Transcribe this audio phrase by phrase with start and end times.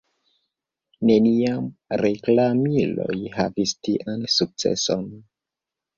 [1.09, 1.67] Neniam
[2.03, 5.07] reklamiloj havis tian sukceson.